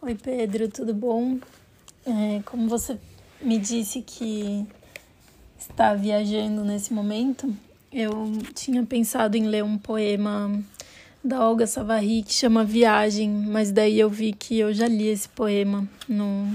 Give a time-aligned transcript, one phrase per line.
[0.00, 1.38] Oi, Pedro, tudo bom?
[2.06, 2.96] É, como você
[3.42, 4.64] me disse que
[5.58, 7.52] está viajando nesse momento,
[7.92, 10.62] eu tinha pensado em ler um poema
[11.22, 15.28] da Olga Savary que chama Viagem, mas daí eu vi que eu já li esse
[15.28, 16.46] poema no,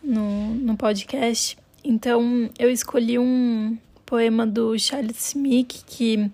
[0.00, 1.58] no, no podcast.
[1.82, 3.76] Então eu escolhi um
[4.06, 6.30] poema do Charles Smith que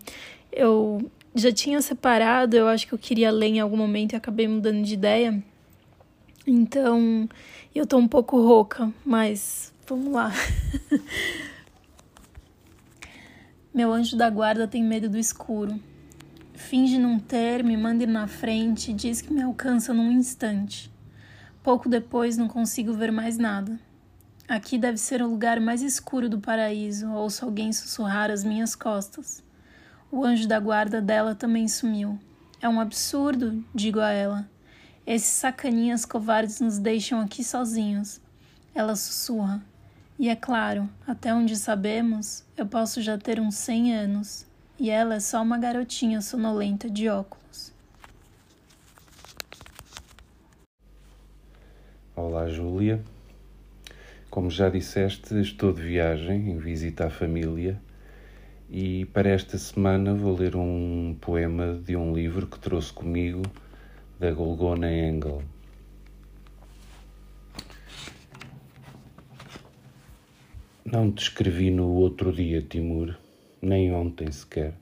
[0.53, 4.47] eu já tinha separado, eu acho que eu queria ler em algum momento e acabei
[4.47, 5.43] mudando de ideia.
[6.51, 7.29] Então,
[7.75, 10.33] eu tô um pouco rouca, mas vamos lá.
[13.73, 15.79] Meu anjo da guarda tem medo do escuro.
[16.55, 20.91] Finge não ter, me manda ir na frente, diz que me alcança num instante.
[21.63, 23.79] Pouco depois não consigo ver mais nada.
[24.49, 29.45] Aqui deve ser o lugar mais escuro do paraíso, ouço alguém sussurrar às minhas costas.
[30.11, 32.19] O anjo da guarda dela também sumiu.
[32.59, 34.49] É um absurdo, digo a ela.
[35.11, 38.21] Esses sacaninhas covardes nos deixam aqui sozinhos.
[38.75, 39.65] Ela sussurra.
[40.19, 44.45] E é claro, até onde sabemos, eu posso já ter uns cem anos.
[44.79, 47.73] E ela é só uma garotinha sonolenta de óculos.
[52.15, 53.03] Olá, Júlia.
[54.29, 57.81] Como já disseste, estou de viagem em visita à família
[58.69, 63.41] e para esta semana vou ler um poema de um livro que trouxe comigo
[64.19, 65.43] da Golgona Engel.
[70.85, 73.17] Não te escrevi no outro dia, Timur,
[73.61, 74.75] nem ontem sequer,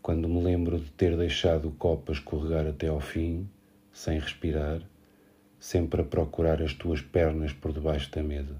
[0.00, 3.48] quando me lembro de ter deixado o copo a escorregar até ao fim,
[3.92, 4.80] sem respirar,
[5.58, 8.56] sempre a procurar as tuas pernas por debaixo da mesa.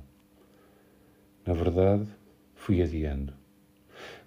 [1.47, 2.07] Na verdade,
[2.55, 3.33] fui adiando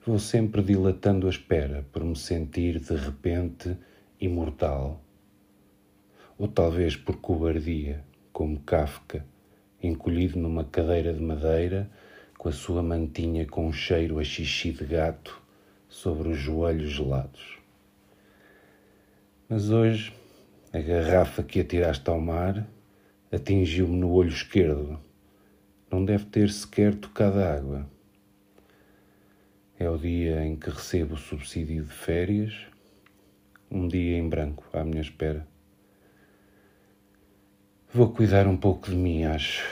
[0.06, 3.78] vou sempre dilatando a espera por me sentir de repente
[4.20, 5.00] imortal.
[6.42, 8.04] Ou talvez por cobardia,
[8.34, 9.24] como Kafka,
[9.80, 11.88] encolhido numa cadeira de madeira,
[12.36, 15.40] com a sua mantinha com cheiro a xixi de gato
[15.88, 17.60] sobre os joelhos gelados.
[19.48, 20.16] Mas hoje,
[20.74, 22.68] a garrafa que atiraste ao mar
[23.32, 25.00] atingiu-me no olho esquerdo.
[25.92, 27.88] Não deve ter sequer tocado água.
[29.78, 32.66] É o dia em que recebo o subsídio de férias,
[33.70, 35.51] um dia em branco à minha espera.
[37.94, 39.68] Vou cuidar um pouco de mim, acho.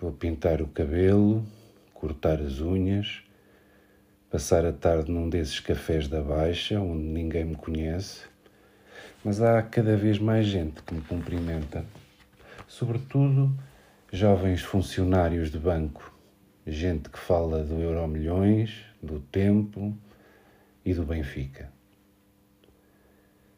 [0.00, 1.46] Vou pintar o cabelo,
[1.94, 3.22] cortar as unhas,
[4.28, 8.22] passar a tarde num desses cafés da Baixa, onde ninguém me conhece,
[9.24, 11.84] mas há cada vez mais gente que me cumprimenta,
[12.66, 13.56] sobretudo
[14.12, 16.12] jovens funcionários de banco
[16.66, 19.96] gente que fala do Euro Milhões, do tempo
[20.84, 21.70] e do Benfica.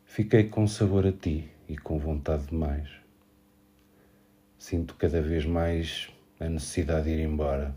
[0.05, 3.04] Fiquei com sabor a ti e com vontade de mais.
[4.67, 6.09] Sinto cada vez mais
[6.41, 7.77] a necessidade de ir embora.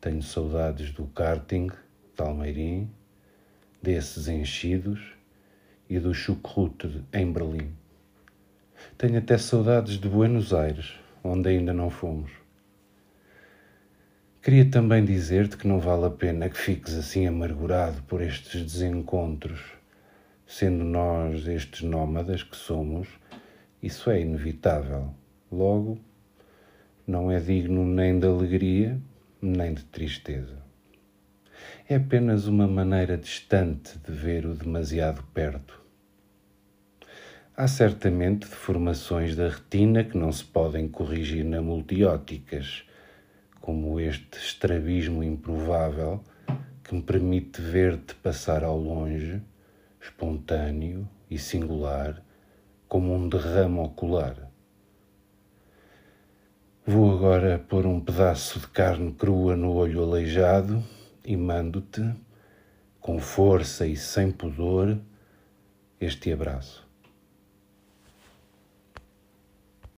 [0.00, 2.90] Tenho saudades do karting, de Almeirim,
[3.80, 5.00] desses enchidos
[5.88, 7.72] e do chucrute em Berlim.
[8.98, 10.92] Tenho até saudades de Buenos Aires,
[11.22, 12.32] onde ainda não fomos.
[14.42, 19.60] Queria também dizer-te que não vale a pena que fiques assim amargurado por estes desencontros.
[20.48, 23.06] Sendo nós estes nómadas que somos,
[23.80, 25.14] isso é inevitável.
[25.52, 25.98] Logo,
[27.04, 29.00] não é digno nem de alegria,
[29.42, 30.62] nem de tristeza.
[31.88, 35.82] É apenas uma maneira distante de ver o demasiado perto.
[37.56, 42.84] Há certamente deformações da retina que não se podem corrigir na multióticas
[43.60, 46.22] como este estrabismo improvável
[46.84, 49.42] que me permite ver-te passar ao longe,
[50.00, 52.22] espontâneo e singular,
[52.88, 54.49] como um derrame ocular.
[56.92, 60.82] Vou agora pôr um pedaço de carne crua no olho aleijado
[61.24, 62.02] e mando-te,
[63.00, 64.98] com força e sem pudor,
[66.00, 66.89] este abraço.